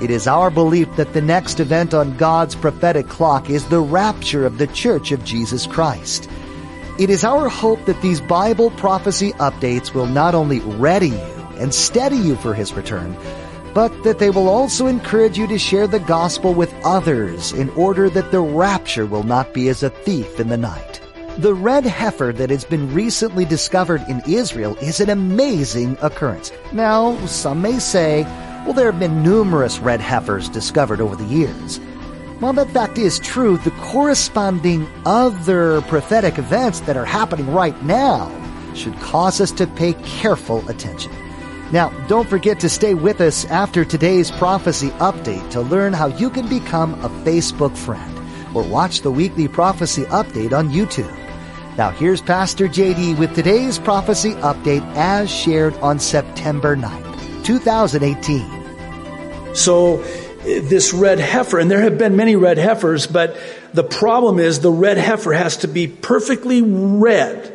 [0.00, 4.44] It is our belief that the next event on God's prophetic clock is the rapture
[4.44, 6.28] of the Church of Jesus Christ.
[6.98, 11.72] It is our hope that these Bible prophecy updates will not only ready you and
[11.72, 13.16] steady you for His return,
[13.72, 18.10] but that they will also encourage you to share the gospel with others in order
[18.10, 21.00] that the rapture will not be as a thief in the night.
[21.38, 26.52] The red heifer that has been recently discovered in Israel is an amazing occurrence.
[26.72, 28.24] Now, some may say,
[28.66, 31.78] well, there have been numerous red heifers discovered over the years.
[32.40, 38.28] While that fact is true, the corresponding other prophetic events that are happening right now
[38.74, 41.12] should cause us to pay careful attention.
[41.70, 46.28] Now, don't forget to stay with us after today's prophecy update to learn how you
[46.28, 48.18] can become a Facebook friend
[48.52, 51.14] or watch the weekly prophecy update on YouTube.
[51.76, 58.65] Now, here's Pastor JD with today's prophecy update as shared on September 9th, 2018.
[59.56, 63.36] So eh, this red heifer, and there have been many red heifers, but
[63.72, 67.52] the problem is the red heifer has to be perfectly red.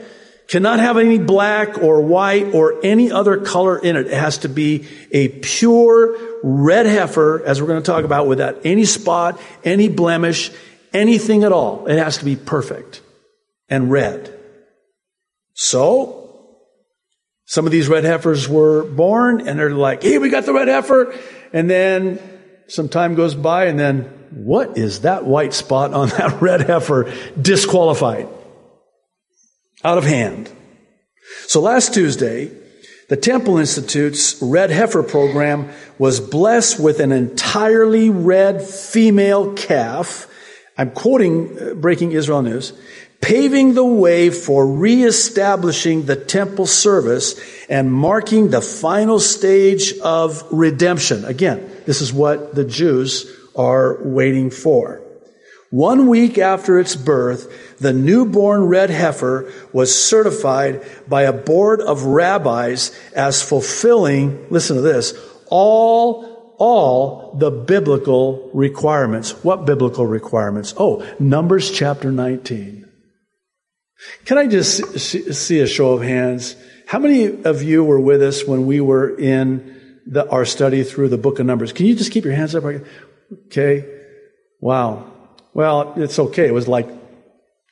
[0.47, 4.07] Cannot have any black or white or any other color in it.
[4.07, 8.65] It has to be a pure red heifer, as we're going to talk about, without
[8.65, 10.51] any spot, any blemish,
[10.91, 11.87] anything at all.
[11.87, 13.01] It has to be perfect
[13.69, 14.37] and red.
[15.53, 16.20] So,
[17.51, 20.69] some of these red heifers were born and they're like, hey, we got the red
[20.69, 21.13] heifer.
[21.51, 22.17] And then
[22.69, 27.13] some time goes by and then what is that white spot on that red heifer?
[27.41, 28.29] Disqualified.
[29.83, 30.49] Out of hand.
[31.47, 32.57] So last Tuesday,
[33.09, 40.25] the Temple Institute's Red Heifer program was blessed with an entirely red female calf.
[40.77, 42.71] I'm quoting uh, Breaking Israel News
[43.21, 47.39] paving the way for reestablishing the temple service
[47.69, 51.23] and marking the final stage of redemption.
[51.25, 55.01] Again, this is what the Jews are waiting for.
[55.69, 62.03] One week after its birth, the newborn red heifer was certified by a board of
[62.03, 65.13] rabbis as fulfilling, listen to this,
[65.47, 69.31] all, all the biblical requirements.
[69.45, 70.73] What biblical requirements?
[70.75, 72.80] Oh, Numbers chapter 19.
[74.25, 76.55] Can I just see a show of hands?
[76.87, 81.09] How many of you were with us when we were in the, our study through
[81.09, 81.73] the book of Numbers?
[81.73, 82.63] Can you just keep your hands up?
[83.47, 83.85] Okay.
[84.59, 85.11] Wow.
[85.53, 86.47] Well, it's okay.
[86.47, 86.89] It was like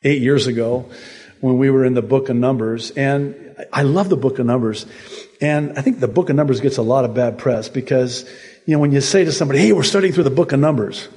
[0.04, 0.90] eight years ago
[1.42, 2.92] when we were in the book of Numbers.
[2.92, 4.86] And I love the book of Numbers.
[5.42, 8.30] And I think the book of Numbers gets a lot of bad press because,
[8.66, 11.08] you know, when you say to somebody, hey, we're studying through the book of Numbers.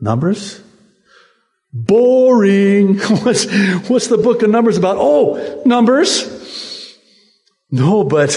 [0.00, 0.60] Numbers?
[1.72, 2.98] Boring.
[2.98, 3.46] What's,
[3.88, 4.98] what's the book of Numbers about?
[4.98, 6.98] Oh, Numbers.
[7.70, 8.34] No, but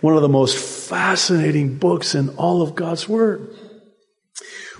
[0.00, 0.56] one of the most
[0.88, 3.56] fascinating books in all of God's Word.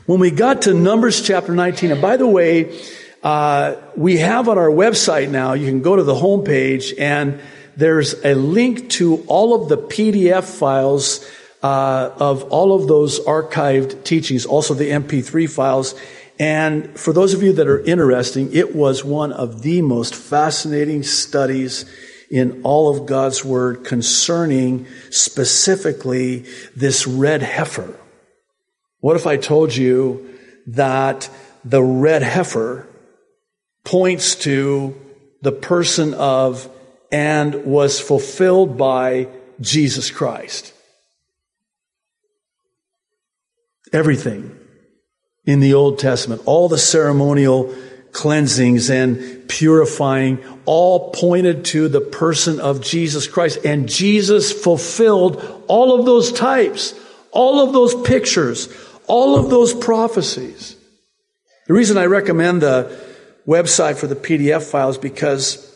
[0.06, 2.80] When we got to Numbers chapter 19, and by the way,
[3.22, 7.40] uh, we have on our website now, you can go to the homepage and
[7.76, 11.28] there's a link to all of the PDF files
[11.62, 15.94] uh, of all of those archived teachings, also the MP3 files.
[16.40, 21.02] And for those of you that are interested, it was one of the most fascinating
[21.02, 21.84] studies
[22.30, 27.94] in all of God's Word concerning specifically this red heifer.
[29.00, 30.34] What if I told you
[30.68, 31.28] that
[31.62, 32.88] the red heifer
[33.84, 34.98] points to
[35.42, 36.70] the person of
[37.12, 39.28] and was fulfilled by
[39.60, 40.72] Jesus Christ?
[43.92, 44.59] Everything
[45.50, 46.42] in the Old Testament.
[46.44, 47.74] All the ceremonial
[48.12, 53.64] cleansings and purifying all pointed to the person of Jesus Christ.
[53.64, 56.94] And Jesus fulfilled all of those types,
[57.32, 58.68] all of those pictures,
[59.08, 60.76] all of those prophecies.
[61.66, 62.96] The reason I recommend the
[63.46, 65.66] website for the PDF files because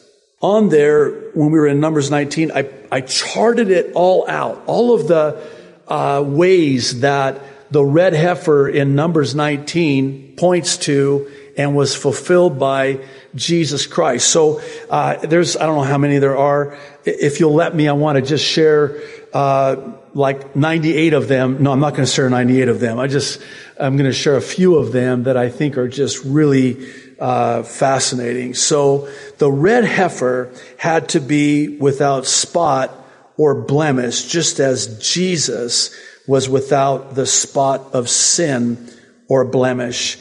[0.41, 4.95] on there, when we were in Numbers 19, I, I charted it all out, all
[4.95, 5.43] of the
[5.89, 7.41] uh, ways that
[7.75, 13.05] the red heifer in Numbers 19 points to and was fulfilled by
[13.35, 14.29] Jesus Christ.
[14.29, 16.79] So uh, there's I don't know how many there are.
[17.05, 19.75] If you'll let me, I want to just share uh,
[20.15, 21.65] like 98 of them.
[21.65, 23.01] No, I'm not going to share 98 of them.
[23.01, 23.43] I just,
[23.81, 26.89] I'm going to share a few of them that I think are just really
[27.19, 28.55] uh, fascinating.
[28.55, 32.93] So the red heifer had to be without spot
[33.37, 35.93] or blemish, just as Jesus
[36.27, 38.91] was without the spot of sin
[39.29, 40.19] or blemish.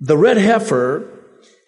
[0.00, 1.08] The red heifer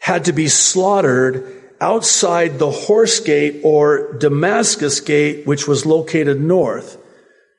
[0.01, 6.99] had to be slaughtered outside the horse gate or Damascus gate, which was located north,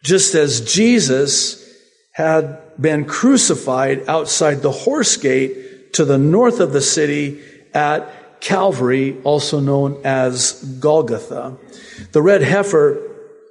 [0.03, 1.57] just as Jesus
[2.13, 7.41] had been crucified outside the horse gate to the north of the city
[7.73, 11.57] at Calvary, also known as Golgotha.
[12.11, 12.99] The red heifer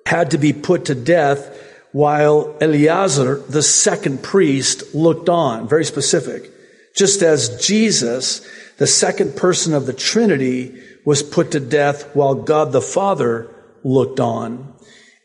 [0.06, 1.59] had to be put to death
[1.92, 5.68] while Eleazar, the second priest, looked on.
[5.68, 6.50] Very specific.
[6.94, 8.46] Just as Jesus,
[8.78, 13.52] the second person of the Trinity, was put to death while God the Father
[13.82, 14.74] looked on.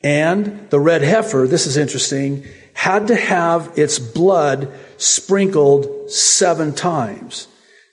[0.04, 7.48] And the red heifer, this is interesting, had to have its blood sprinkled seven times.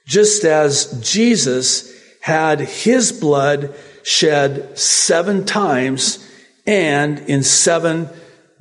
[0.06, 6.28] Just as Jesus had his blood shed seven times
[6.66, 8.08] and in seven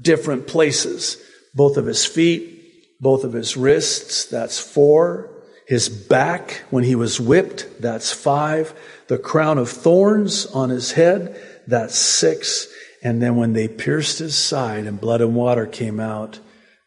[0.02, 1.18] different places.
[1.54, 2.62] Both of his feet,
[3.00, 5.30] both of his wrists, that's four.
[5.68, 8.74] His back when he was whipped, that's five.
[9.08, 12.68] The crown of thorns on his head, that's six.
[13.04, 16.40] And then when they pierced his side and blood and water came out,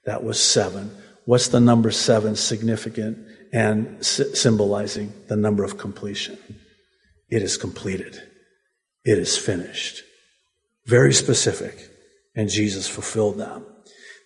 [0.05, 0.91] that was seven.
[1.25, 3.19] What's the number seven significant
[3.53, 6.39] and symbolizing the number of completion?
[7.31, 8.21] It is completed.
[9.05, 10.03] It is finished.
[10.87, 11.91] Very specific.
[12.35, 13.65] And Jesus fulfilled them.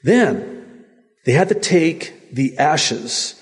[0.02, 0.84] Then
[1.24, 3.34] they had to take the ashes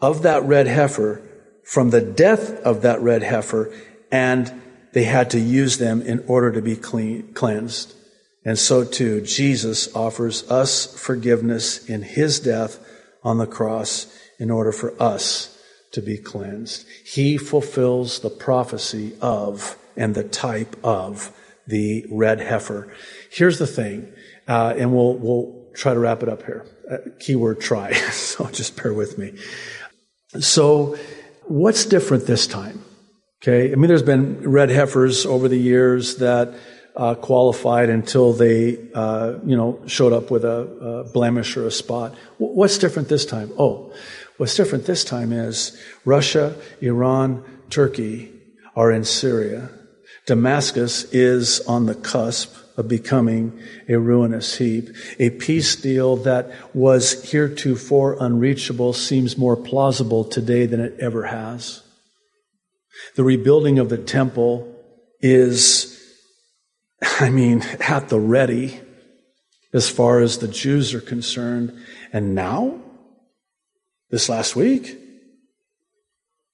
[0.00, 1.22] of that red heifer
[1.64, 3.72] from the death of that red heifer
[4.10, 4.60] and
[4.92, 7.94] they had to use them in order to be clean, cleansed.
[8.44, 12.78] And so too, Jesus offers us forgiveness in his death
[13.22, 14.06] on the cross
[14.38, 15.56] in order for us
[15.92, 16.86] to be cleansed.
[17.04, 21.32] He fulfills the prophecy of and the type of
[21.66, 22.92] the red heifer.
[23.30, 24.12] Here's the thing,
[24.46, 26.66] uh, and we'll we'll try to wrap it up here.
[26.90, 29.34] Uh, keyword try, so just bear with me.
[30.40, 30.98] So,
[31.44, 32.84] what's different this time?
[33.42, 36.54] Okay, I mean, there's been red heifers over the years that
[36.96, 41.70] uh, qualified until they, uh, you know, showed up with a, a blemish or a
[41.70, 42.16] spot.
[42.38, 43.52] What's different this time?
[43.56, 43.92] Oh,
[44.36, 48.32] what's different this time is Russia, Iran, Turkey
[48.74, 49.70] are in Syria.
[50.26, 54.88] Damascus is on the cusp of becoming a ruinous heap.
[55.18, 61.82] A peace deal that was heretofore unreachable seems more plausible today than it ever has.
[63.16, 64.74] The rebuilding of the temple
[65.20, 66.00] is,
[67.20, 68.80] I mean, at the ready
[69.74, 71.76] as far as the Jews are concerned.
[72.12, 72.80] And now,
[74.10, 74.96] this last week,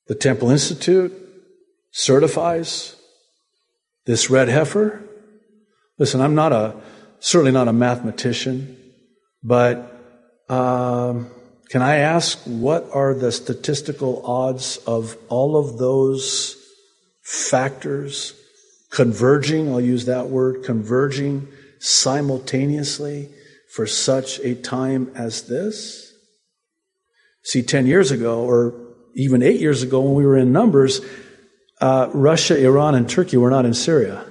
[0.08, 1.12] the Temple Institute
[1.92, 2.96] certifies
[4.06, 5.02] this red heifer?
[5.98, 6.74] Listen, I'm not a,
[7.20, 8.76] certainly not a mathematician,
[9.42, 9.90] but
[10.48, 11.30] um,
[11.70, 16.56] can I ask what are the statistical odds of all of those
[17.22, 18.34] factors
[18.90, 19.70] converging?
[19.70, 21.48] I'll use that word, converging
[21.78, 23.28] simultaneously
[23.74, 26.12] for such a time as this?
[27.44, 28.74] See, 10 years ago, or
[29.14, 31.00] even eight years ago when we were in numbers,
[31.80, 34.24] uh, Russia, Iran, and Turkey were not in Syria.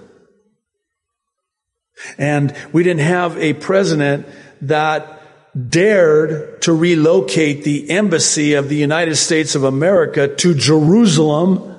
[2.17, 4.27] And we didn't have a president
[4.61, 5.21] that
[5.69, 11.69] dared to relocate the embassy of the United States of America to Jerusalem.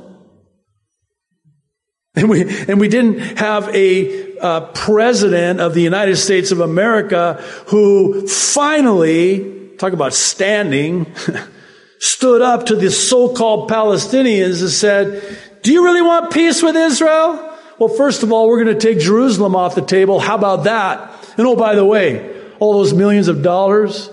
[2.14, 7.34] And we, and we didn't have a uh, president of the United States of America
[7.66, 11.12] who finally, talk about standing,
[11.98, 17.53] stood up to the so-called Palestinians and said, do you really want peace with Israel?
[17.78, 20.20] Well, first of all, we're going to take Jerusalem off the table.
[20.20, 21.34] How about that?
[21.36, 24.10] And oh, by the way, all those millions of dollars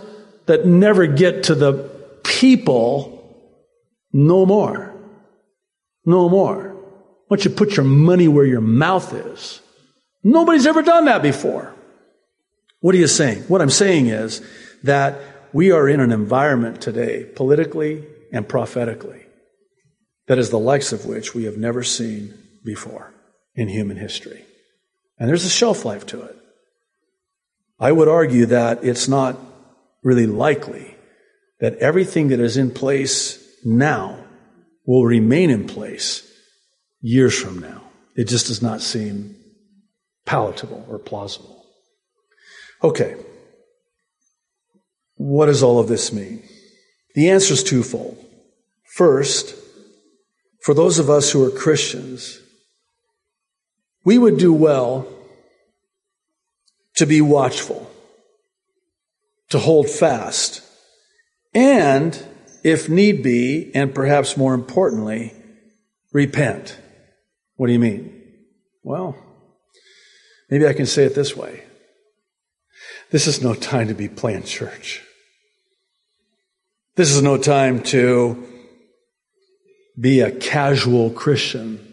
[0.47, 1.89] that never get to the
[2.23, 3.37] people,
[4.11, 4.93] no more.
[6.05, 6.75] No more.
[7.29, 9.61] Don't you put your money where your mouth is?
[10.23, 11.73] Nobody's ever done that before.
[12.79, 13.43] What are you saying?
[13.43, 14.41] What I'm saying is
[14.83, 15.19] that
[15.53, 19.23] we are in an environment today, politically and prophetically,
[20.27, 23.13] that is the likes of which we have never seen before
[23.55, 24.43] in human history.
[25.19, 26.35] And there's a shelf life to it.
[27.79, 29.37] I would argue that it's not
[30.03, 30.95] really likely
[31.59, 34.23] that everything that is in place now
[34.85, 36.27] will remain in place
[37.01, 37.83] years from now.
[38.15, 39.35] It just does not seem
[40.25, 41.65] palatable or plausible.
[42.83, 43.15] Okay.
[45.15, 46.43] What does all of this mean?
[47.13, 48.17] The answer is twofold.
[48.95, 49.55] First,
[50.61, 52.40] for those of us who are Christians,
[54.03, 55.07] we would do well
[56.95, 57.89] to be watchful,
[59.49, 60.61] to hold fast,
[61.53, 62.23] and,
[62.63, 65.33] if need be, and perhaps more importantly,
[66.13, 66.77] repent.
[67.55, 68.21] What do you mean?
[68.83, 69.15] Well,
[70.49, 71.63] maybe I can say it this way.
[73.11, 75.03] This is no time to be playing church.
[76.95, 78.47] This is no time to
[79.99, 81.90] be a casual Christian.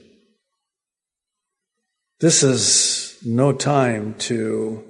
[2.20, 4.84] This is no time to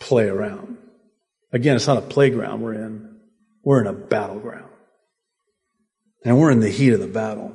[0.00, 0.78] play around.
[1.52, 3.20] Again, it's not a playground we're in.
[3.62, 4.70] We're in a battleground.
[6.24, 7.54] And we're in the heat of the battle.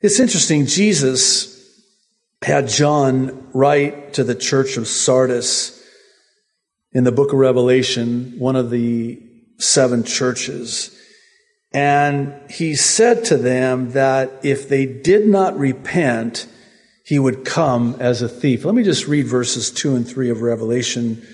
[0.00, 1.54] It's interesting, Jesus
[2.42, 5.82] had John write to the church of Sardis
[6.92, 9.20] in the book of Revelation, one of the
[9.58, 10.98] seven churches.
[11.74, 16.46] And he said to them that if they did not repent,
[17.04, 18.64] he would come as a thief.
[18.64, 21.26] Let me just read verses two and three of Revelation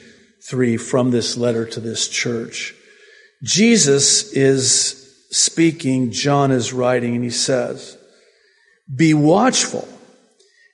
[0.43, 2.75] 3 from this letter to this church.
[3.43, 7.99] Jesus is speaking, John is writing, and he says,
[8.93, 9.87] Be watchful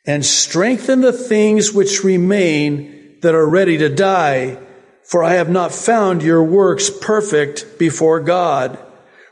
[0.07, 4.59] and strengthen the things which remain that are ready to die,
[5.03, 8.79] for I have not found your works perfect before God.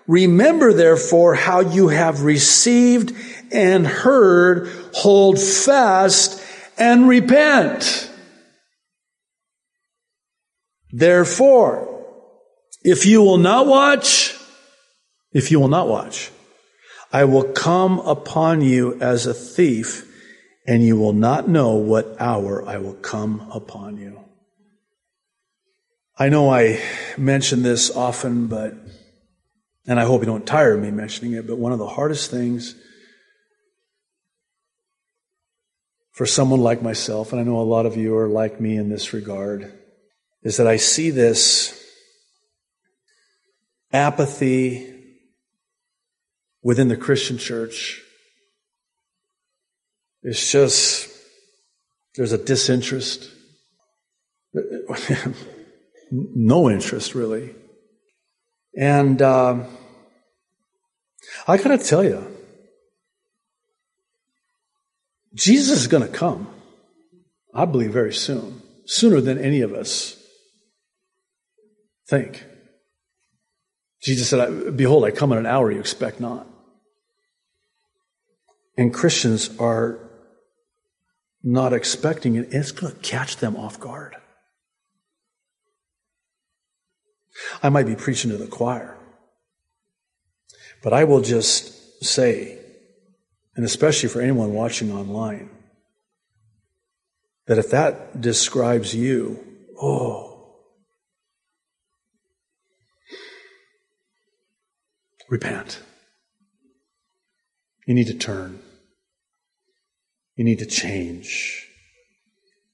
[0.07, 3.15] Remember therefore how you have received
[3.51, 6.43] and heard, hold fast
[6.77, 8.11] and repent.
[10.91, 12.05] Therefore,
[12.83, 14.37] if you will not watch,
[15.33, 16.31] if you will not watch,
[17.13, 20.11] I will come upon you as a thief,
[20.67, 24.21] and you will not know what hour I will come upon you.
[26.19, 26.81] I know I
[27.17, 28.75] mention this often, but,
[29.87, 32.31] and I hope you don't tire of me mentioning it, but one of the hardest
[32.31, 32.75] things
[36.13, 38.89] for someone like myself, and I know a lot of you are like me in
[38.89, 39.73] this regard,
[40.43, 41.81] is that I see this
[43.93, 44.95] apathy
[46.63, 48.03] within the Christian church.
[50.23, 51.11] It's just,
[52.17, 53.31] there's a disinterest.
[56.11, 57.55] no interest, really.
[58.77, 59.65] And uh,
[61.47, 62.27] I gotta tell you,
[65.35, 66.49] Jesus is gonna come,
[67.55, 70.17] I believe, very soon, sooner than any of us
[72.09, 72.45] think.
[74.03, 76.47] Jesus said, Behold, I come in an hour you expect not.
[78.77, 79.99] And Christians are
[81.43, 82.49] not expecting it.
[82.51, 84.17] It's going to catch them off guard.
[87.63, 88.97] I might be preaching to the choir,
[90.83, 92.59] but I will just say,
[93.57, 95.51] and especially for anyone watching online,
[97.47, 99.45] that if that describes you,
[99.81, 100.35] oh,
[105.35, 105.83] Repent.
[107.89, 108.61] You need to turn.
[110.37, 111.69] You need to change.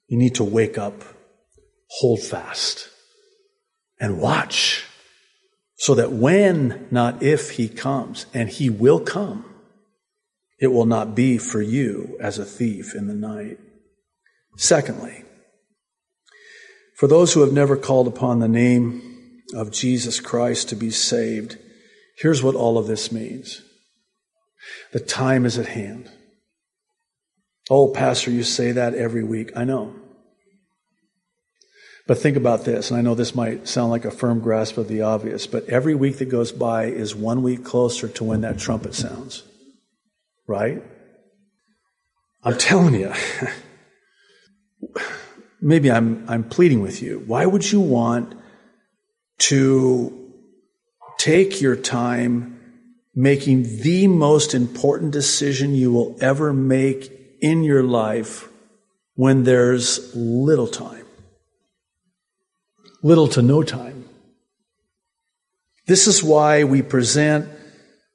[0.09, 1.03] You need to wake up,
[1.89, 2.90] hold fast,
[4.01, 4.87] and watch
[5.77, 9.45] so that when, not if, he comes, and he will come,
[10.59, 13.59] it will not be for you as a thief in the night.
[14.57, 15.25] Secondly,
[16.97, 21.57] for those who have never called upon the name of Jesus Christ to be saved,
[22.21, 23.63] Here's what all of this means.
[24.93, 26.11] The time is at hand.
[27.71, 29.51] Oh, Pastor, you say that every week.
[29.57, 29.95] I know.
[32.11, 34.89] But think about this, and I know this might sound like a firm grasp of
[34.89, 38.59] the obvious, but every week that goes by is one week closer to when that
[38.59, 39.45] trumpet sounds.
[40.49, 40.83] Right?
[42.43, 43.13] I'm telling you.
[45.61, 47.23] maybe I'm, I'm pleading with you.
[47.27, 48.35] Why would you want
[49.51, 50.21] to
[51.21, 52.59] Take your time
[53.15, 57.13] making the most important decision you will ever make
[57.43, 58.49] in your life
[59.17, 61.05] when there's little time.
[63.03, 64.05] Little to no time.
[65.87, 67.49] This is why we present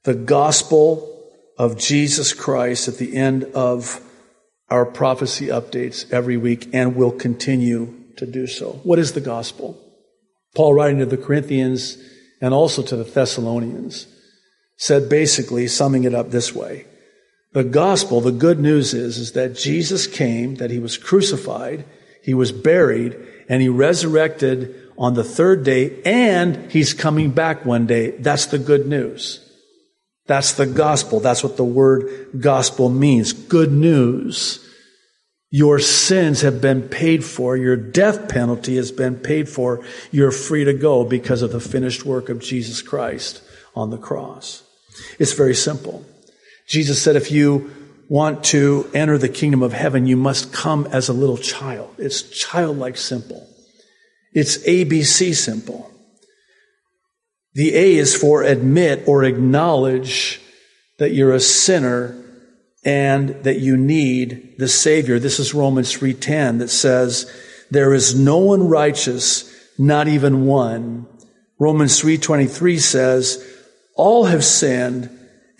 [0.04, 1.12] the gospel
[1.58, 4.00] of Jesus Christ at the end of
[4.70, 8.80] our prophecy updates every week and will continue to do so.
[8.84, 9.82] What is the gospel?
[10.56, 11.98] Paul writing to the Corinthians
[12.42, 14.08] and also to the Thessalonians,
[14.78, 16.86] said basically, summing it up this way.
[17.54, 21.86] The gospel, the good news is, is that Jesus came, that he was crucified,
[22.26, 23.16] He was buried
[23.50, 28.12] and he resurrected on the third day and he's coming back one day.
[28.12, 29.42] That's the good news.
[30.28, 31.20] That's the gospel.
[31.20, 33.34] That's what the word gospel means.
[33.34, 34.62] Good news.
[35.52, 37.56] Your sins have been paid for.
[37.56, 39.86] Your death penalty has been paid for.
[40.12, 43.42] You're free to go because of the finished work of Jesus Christ
[43.76, 44.64] on the cross.
[45.20, 46.04] It's very simple.
[46.68, 47.72] Jesus said, if you
[48.08, 51.96] want to enter the kingdom of heaven, you must come as a little child.
[51.98, 53.48] It's childlike simple.
[54.34, 55.92] It's ABC simple.
[57.54, 60.42] The A is for admit or acknowledge
[61.00, 62.22] that you're a sinner
[62.84, 65.20] and that you need the Savior.
[65.20, 67.32] This is Romans 3.10 that says,
[67.72, 71.08] there is no one righteous, not even one.
[71.58, 73.44] Romans 3.23 says,
[73.96, 75.10] all have sinned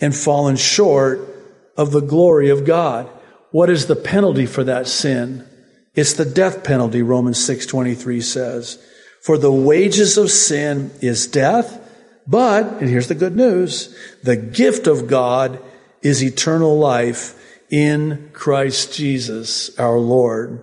[0.00, 1.35] and fallen short
[1.76, 3.08] of the glory of God.
[3.50, 5.46] What is the penalty for that sin?
[5.94, 8.78] It's the death penalty, Romans 6.23 says.
[9.22, 11.82] For the wages of sin is death,
[12.26, 15.60] but, and here's the good news, the gift of God
[16.02, 17.34] is eternal life
[17.70, 20.62] in Christ Jesus our Lord.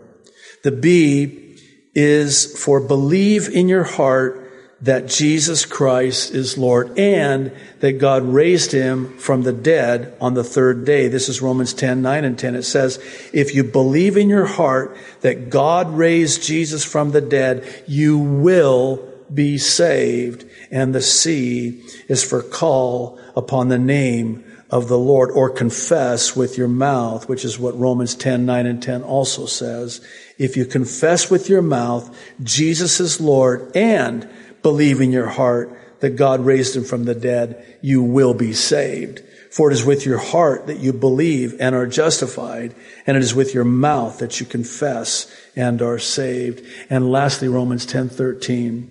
[0.63, 1.57] The B
[1.93, 4.42] is for believe in your heart
[4.83, 10.43] that Jesus Christ is Lord and that God raised him from the dead on the
[10.43, 11.07] third day.
[11.07, 12.55] This is Romans 10, 9 and 10.
[12.55, 12.99] It says,
[13.33, 19.09] if you believe in your heart that God raised Jesus from the dead, you will
[19.33, 20.45] be saved.
[20.69, 26.57] And the C is for call upon the name of the Lord or confess with
[26.57, 30.05] your mouth, which is what Romans 10, 9 and 10 also says.
[30.37, 32.13] If you confess with your mouth
[32.43, 34.27] Jesus is Lord and
[34.63, 39.21] believe in your heart that God raised him from the dead, you will be saved.
[39.51, 42.73] For it is with your heart that you believe and are justified,
[43.05, 46.65] and it is with your mouth that you confess and are saved.
[46.89, 48.89] And lastly, Romans 10:13.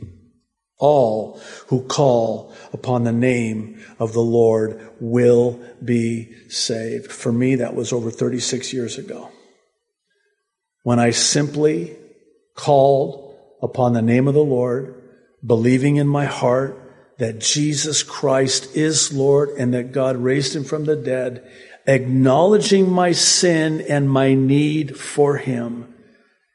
[0.79, 7.13] All who call upon the name of the Lord will be saved.
[7.13, 9.28] For me, that was over 36 years ago.
[10.82, 11.97] When I simply
[12.54, 15.01] called upon the name of the Lord,
[15.45, 16.78] believing in my heart
[17.19, 21.49] that Jesus Christ is Lord and that God raised him from the dead,
[21.87, 25.93] acknowledging my sin and my need for him.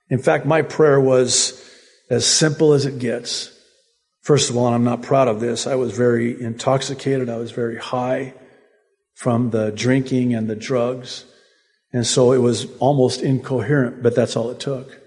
[0.10, 1.63] In fact, my prayer was
[2.10, 3.54] as simple as it gets.
[4.21, 7.30] First of all, and I'm not proud of this, I was very intoxicated.
[7.30, 8.34] I was very high
[9.15, 11.26] from the drinking and the drugs.
[11.93, 15.00] And so it was almost incoherent, but that's all it took.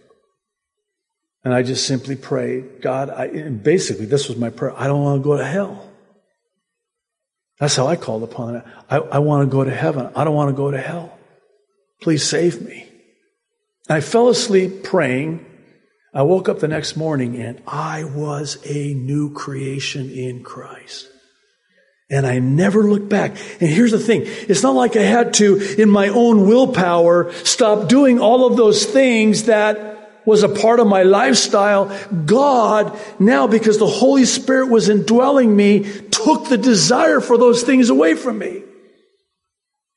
[1.43, 4.79] And I just simply prayed, God, I, basically this was my prayer.
[4.79, 5.87] I don't want to go to hell.
[7.59, 8.65] That's how I called upon it.
[8.91, 10.11] I, I want to go to heaven.
[10.15, 11.19] I don't want to go to hell.
[12.01, 12.89] Please save me.
[13.89, 15.47] And I fell asleep praying.
[16.13, 21.09] I woke up the next morning and I was a new creation in Christ.
[22.11, 23.33] And I never looked back.
[23.61, 24.23] And here's the thing.
[24.25, 28.85] It's not like I had to, in my own willpower, stop doing all of those
[28.85, 29.90] things that
[30.31, 35.83] was a part of my lifestyle, God now, because the Holy Spirit was indwelling me,
[36.11, 38.63] took the desire for those things away from me.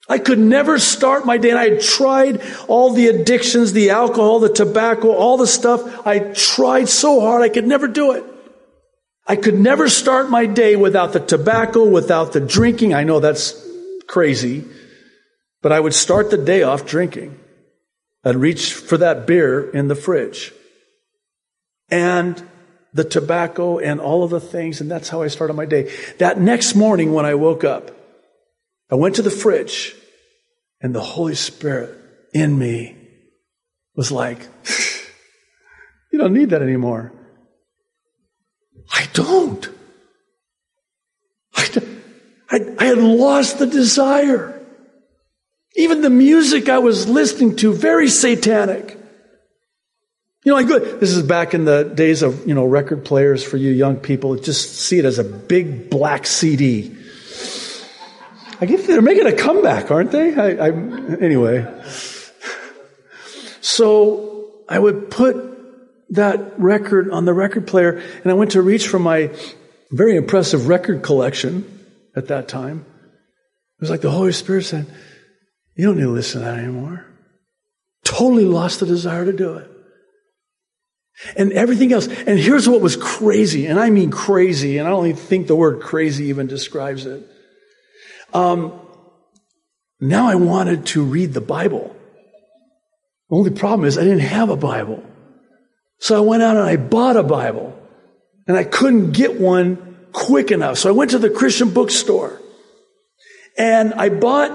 [0.10, 4.40] I could never start my day, and I had tried all the addictions, the alcohol,
[4.40, 6.06] the tobacco, all the stuff.
[6.06, 8.26] I tried so hard, I could never do it.
[9.26, 12.94] I could never start my day without the tobacco, without the drinking.
[12.94, 13.56] I know that's
[14.08, 14.66] crazy,
[15.62, 17.40] but I would start the day off drinking.
[18.24, 20.54] I'd reach for that beer in the fridge.
[21.90, 22.42] And
[22.94, 25.92] the tobacco and all of the things, and that's how I started my day.
[26.20, 27.92] That next morning when I woke up,
[28.92, 29.96] I went to the fridge,
[30.80, 31.98] and the Holy Spirit
[32.34, 32.96] in me
[33.96, 34.48] was like,
[36.12, 37.12] You don't need that anymore.
[38.92, 39.68] I don't.
[41.56, 41.68] I,
[42.52, 44.63] I, I had lost the desire.
[45.76, 48.98] Even the music I was listening to, very satanic.
[50.44, 53.44] You know, I go, this is back in the days of, you know, record players
[53.44, 54.36] for you young people.
[54.36, 56.96] Just see it as a big black CD.
[58.60, 60.36] I guess they're making a comeback, aren't they?
[60.36, 60.70] I, I,
[61.22, 61.66] anyway.
[63.62, 65.36] So I would put
[66.10, 69.32] that record on the record player and I went to reach for my
[69.92, 71.66] very impressive record collection
[72.16, 72.86] at that time.
[73.78, 74.86] It was like the Holy Spirit said,
[75.76, 77.06] you don't need to listen to that anymore.
[78.04, 79.70] Totally lost the desire to do it.
[81.36, 82.08] And everything else.
[82.08, 85.56] And here's what was crazy, and I mean crazy, and I don't even think the
[85.56, 87.24] word crazy even describes it.
[88.34, 88.80] Um,
[90.00, 91.96] now I wanted to read the Bible.
[93.30, 95.04] The only problem is I didn't have a Bible.
[96.00, 97.80] So I went out and I bought a Bible
[98.48, 100.78] and I couldn't get one quick enough.
[100.78, 102.42] So I went to the Christian bookstore
[103.58, 104.52] and I bought,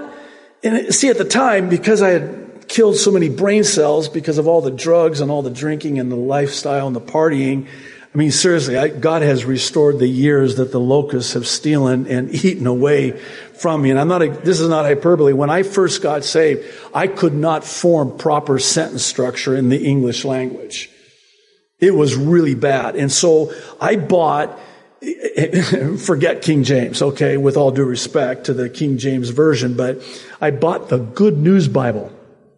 [0.63, 4.47] and see at the time, because I had killed so many brain cells because of
[4.47, 7.67] all the drugs and all the drinking and the lifestyle and the partying,
[8.15, 12.35] I mean, seriously, I, God has restored the years that the locusts have stolen and
[12.45, 13.91] eaten away from me.
[13.91, 15.33] And I'm not, a, this is not hyperbole.
[15.33, 20.25] When I first got saved, I could not form proper sentence structure in the English
[20.25, 20.91] language.
[21.81, 22.97] It was really bad.
[22.97, 24.59] And so I bought,
[25.99, 30.03] forget King James, okay, with all due respect to the King James Version, but
[30.41, 32.13] I bought the Good News Bible.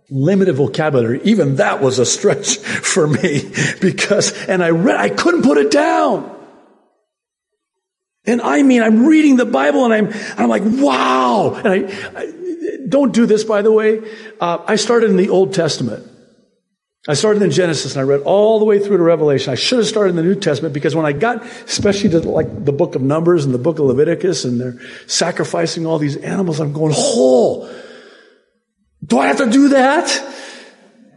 [0.08, 1.20] Limited vocabulary.
[1.22, 3.42] Even that was a stretch for me
[3.80, 6.36] because, and I read, I couldn't put it down.
[8.24, 11.54] And I mean, I'm reading the Bible and I'm, I'm like, wow.
[11.54, 12.32] And I, I
[12.88, 14.02] don't do this, by the way.
[14.40, 16.09] Uh, I started in the Old Testament.
[17.08, 19.50] I started in Genesis and I read all the way through to Revelation.
[19.50, 22.64] I should have started in the New Testament because when I got, especially to like
[22.66, 26.60] the book of Numbers and the book of Leviticus and they're sacrificing all these animals,
[26.60, 27.74] I'm going, oh,
[29.02, 30.34] do I have to do that?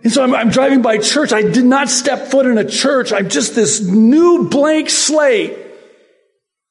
[0.04, 1.34] And so I'm, I'm driving by church.
[1.34, 3.12] I did not step foot in a church.
[3.12, 5.58] I'm just this new blank slate.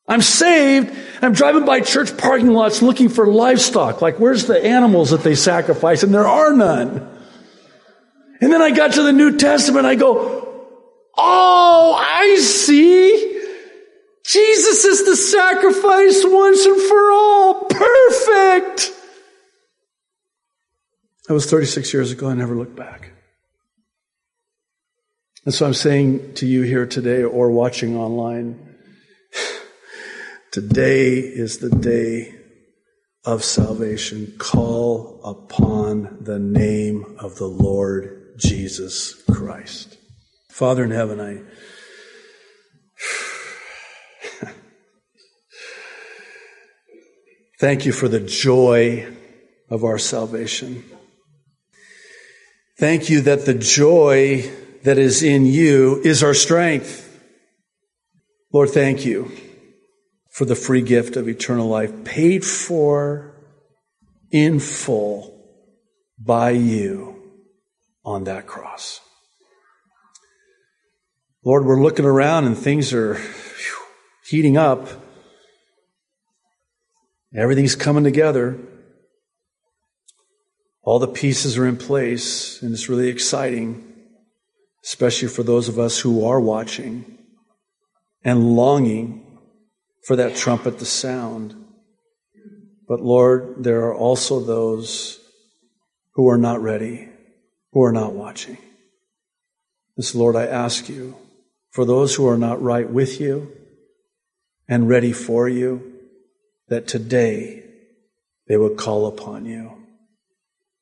[0.08, 0.90] I'm saved.
[1.20, 4.00] I'm driving by church parking lots looking for livestock.
[4.00, 6.02] Like, where's the animals that they sacrifice?
[6.02, 7.11] And there are none.
[8.42, 9.86] And then I got to the New Testament.
[9.86, 10.42] I go,
[11.16, 13.40] Oh, I see.
[14.26, 17.64] Jesus is the sacrifice once and for all.
[17.66, 18.90] Perfect.
[21.28, 22.28] That was 36 years ago.
[22.28, 23.12] I never looked back.
[25.44, 28.76] And so I'm saying to you here today or watching online,
[30.50, 32.34] today is the day
[33.24, 34.34] of salvation.
[34.38, 39.96] Call upon the name of the Lord Jesus Christ.
[40.50, 41.40] Father in heaven, I
[47.60, 49.06] thank you for the joy
[49.70, 50.84] of our salvation.
[52.78, 54.50] Thank you that the joy
[54.82, 57.08] that is in you is our strength.
[58.52, 59.30] Lord, thank you
[60.30, 63.34] for the free gift of eternal life paid for
[64.30, 65.32] in full
[66.18, 67.21] by you
[68.04, 69.00] on that cross.
[71.44, 73.20] Lord, we're looking around and things are
[74.24, 74.88] heating up.
[77.34, 78.58] Everything's coming together.
[80.82, 83.94] All the pieces are in place, and it's really exciting,
[84.84, 87.18] especially for those of us who are watching
[88.24, 89.38] and longing
[90.06, 91.54] for that trumpet to sound.
[92.88, 95.20] But Lord, there are also those
[96.14, 97.11] who are not ready
[97.72, 98.58] who are not watching.
[99.96, 101.16] This, Lord, I ask you
[101.70, 103.52] for those who are not right with you
[104.68, 105.92] and ready for you,
[106.68, 107.64] that today
[108.46, 109.78] they would call upon you.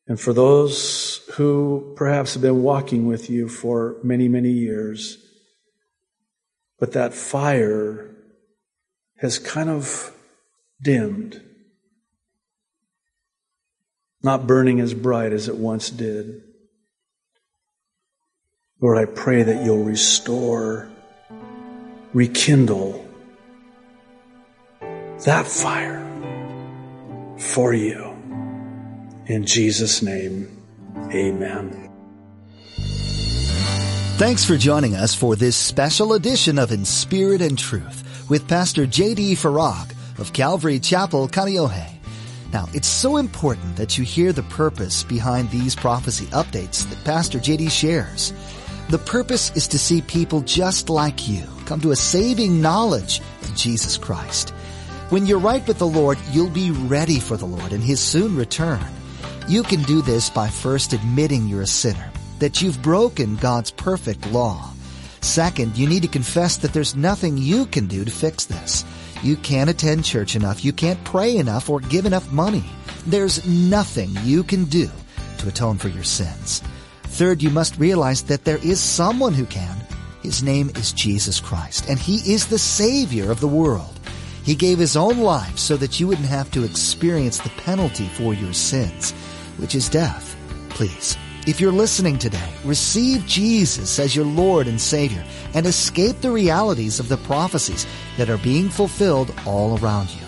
[0.06, 5.18] And for those who perhaps have been walking with you for many, many years,
[6.78, 8.10] but that fire
[9.18, 10.12] has kind of
[10.82, 11.40] dimmed,
[14.22, 16.42] not burning as bright as it once did.
[18.80, 20.88] Lord, I pray that you'll restore,
[22.14, 23.06] rekindle
[25.24, 26.00] that fire
[27.38, 28.16] for you.
[29.26, 30.48] In Jesus' name,
[31.12, 31.90] amen.
[34.16, 38.86] Thanks for joining us for this special edition of In Spirit and Truth with Pastor
[38.86, 39.34] J.D.
[39.34, 41.86] Farag of Calvary Chapel, Kaneohe.
[42.52, 47.38] Now, it's so important that you hear the purpose behind these prophecy updates that Pastor
[47.38, 47.68] J.D.
[47.68, 48.32] shares.
[48.90, 53.54] The purpose is to see people just like you come to a saving knowledge of
[53.54, 54.50] Jesus Christ.
[55.10, 58.36] When you're right with the Lord, you'll be ready for the Lord and His soon
[58.36, 58.84] return.
[59.46, 64.26] You can do this by first admitting you're a sinner, that you've broken God's perfect
[64.32, 64.72] law.
[65.20, 68.84] Second, you need to confess that there's nothing you can do to fix this.
[69.22, 72.64] You can't attend church enough, you can't pray enough, or give enough money.
[73.06, 74.90] There's nothing you can do
[75.38, 76.60] to atone for your sins.
[77.20, 79.76] Third, you must realize that there is someone who can.
[80.22, 84.00] His name is Jesus Christ, and He is the Savior of the world.
[84.42, 88.32] He gave His own life so that you wouldn't have to experience the penalty for
[88.32, 89.10] your sins,
[89.58, 90.34] which is death.
[90.70, 96.30] Please, if you're listening today, receive Jesus as your Lord and Savior and escape the
[96.30, 100.26] realities of the prophecies that are being fulfilled all around you.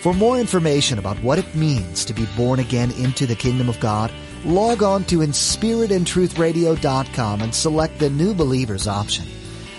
[0.00, 3.80] For more information about what it means to be born again into the kingdom of
[3.80, 4.12] God,
[4.44, 9.26] log on to inspiritandtruthradio.com and select the New Believers option.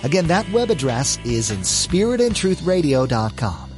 [0.04, 3.71] Again, that web address is inspiritandtruthradio.com.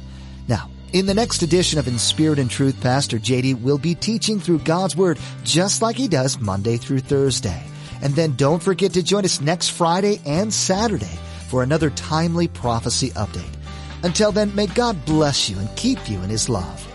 [0.48, 4.40] Now, in the next edition of In Spirit and Truth, Pastor JD will be teaching
[4.40, 7.62] through God's Word just like he does Monday through Thursday.
[8.02, 11.18] And then don't forget to join us next Friday and Saturday
[11.48, 13.54] for another timely prophecy update.
[14.02, 16.93] Until then, may God bless you and keep you in his love.